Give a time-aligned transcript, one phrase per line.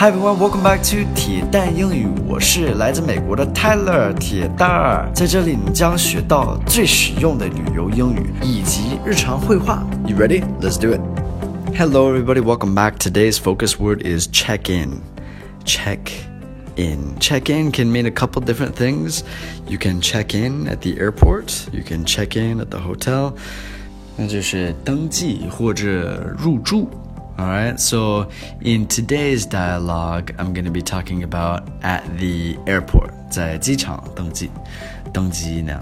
[0.00, 2.08] Hi everyone, welcome back to 铁蛋英语。
[2.26, 9.86] 我是来自美国的 Tyler 铁蛋儿，在这里你将学到最实用的旅游英语以及日常会话。
[10.06, 10.42] You ready?
[10.62, 11.02] Let's do it.
[11.76, 12.94] Hello everybody, welcome back.
[12.96, 15.02] Today's focus word is check in.
[15.66, 16.10] Check
[16.76, 17.18] in.
[17.20, 19.22] Check in can mean a couple different things.
[19.68, 21.68] You can check in at the airport.
[21.74, 23.34] You can check in at the hotel.
[24.16, 26.88] 那就是登记或者入住。
[27.39, 28.29] all right, so
[28.61, 34.49] in today's dialogue, I'm going to be talking about at the airport, 在机场登记，
[35.11, 35.79] 登机呢。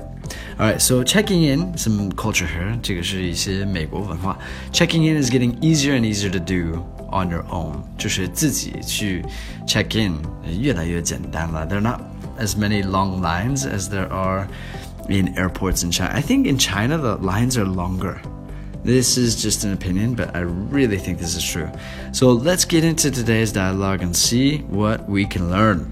[0.57, 2.79] All right, so checking in, some culture here.
[2.81, 4.37] 这个是一些美国文化。
[4.71, 7.83] Checking in is getting easier and easier to do on your own.
[7.97, 9.23] 就是自己去
[9.67, 10.17] check in
[10.59, 11.67] 越来越简单了。
[11.67, 12.01] There are not
[12.39, 14.47] as many long lines as there are
[15.07, 16.11] in airports in China.
[16.13, 18.17] I think in China the lines are longer.
[18.83, 21.69] This is just an opinion, but I really think this is true.
[22.11, 25.85] So let's get into today's dialogue and see what we can learn.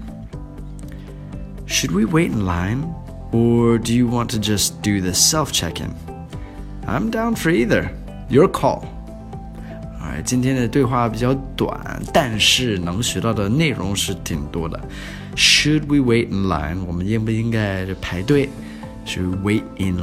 [1.66, 2.94] Should we wait in line,
[3.32, 5.94] or do you want to just do the self check in?
[6.86, 7.90] I'm down for either.
[8.28, 8.84] Your call.
[10.02, 14.78] 哎，今天的对话比较短，但是能学到的内容是挺多的。
[15.34, 16.84] Should we wait in line？
[16.86, 18.50] 我们应不应该排队？
[19.06, 19.96] Should we wait in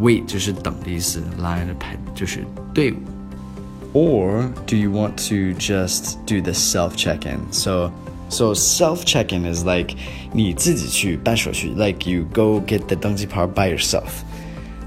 [0.00, 2.96] line？wait 就是等的意思，line 排就是队伍。
[3.94, 7.40] Or do you want to just do the self check-in?
[7.50, 7.90] So
[8.28, 9.94] so self check-in is like
[10.32, 14.22] 你自己去办手续，like you go get the 登记牌 by yourself.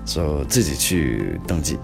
[0.05, 1.77] So 自己去登记。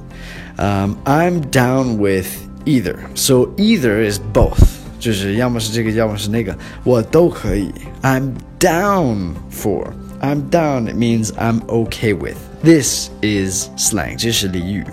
[0.58, 2.28] Um, I'm down with
[2.66, 2.98] either.
[3.16, 4.60] So either is both.
[5.00, 7.72] 就是要么是这个，要么是那个，我都可以。
[8.02, 9.88] I'm down for.
[10.22, 10.88] I'm down.
[10.88, 12.38] It means I'm okay with.
[12.64, 14.86] This is slang，这是俚语。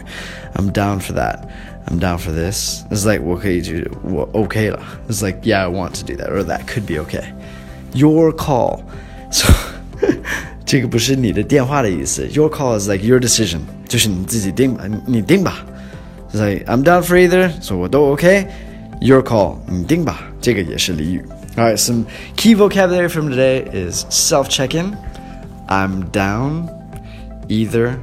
[0.55, 1.41] I'm down for that.
[1.87, 2.85] I'm down for this.
[2.91, 4.79] It's like 我可以就我 OK 了。
[5.09, 7.25] It's like yeah, I want to do that, or that could be okay.
[7.93, 8.83] Your call.
[9.31, 9.53] So
[10.65, 12.27] 这个不是你的电话的意思。
[12.29, 15.65] Your call is like your decision，就是你自己定吧，你定吧。
[16.33, 21.25] It's like I'm down for either，所以我都 OK。Your call，你定吧，这个也是俚语。
[21.57, 22.05] All right, some
[22.37, 24.97] key vocabulary from today is self check-in.
[25.69, 26.69] I'm down
[27.50, 28.00] either,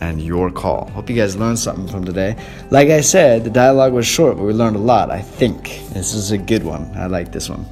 [0.00, 0.90] and your call.
[0.90, 2.36] Hope you guys learned something from today.
[2.70, 5.64] Like I said, the dialogue was short, but we learned a lot, I think.
[5.92, 6.90] This is a good one.
[6.96, 7.64] I like this one.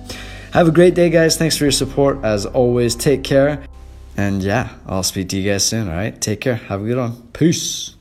[0.52, 1.36] Have a great day, guys.
[1.36, 2.24] Thanks for your support.
[2.24, 3.62] As always, take care.
[4.16, 6.20] And yeah, I'll speak to you guys soon, all right?
[6.20, 6.56] Take care.
[6.56, 7.28] Have a good one.
[7.32, 7.96] Peace.